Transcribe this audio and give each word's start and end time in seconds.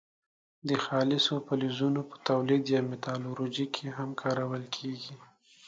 د 0.67 0.69
خالصو 0.85 1.33
فلزونو 1.47 2.01
په 2.09 2.15
تولید 2.29 2.63
یا 2.75 2.81
متالورجي 2.91 3.65
کې 3.75 3.85
هم 3.97 4.09
کارول 4.21 4.63
کیږي. 4.75 5.15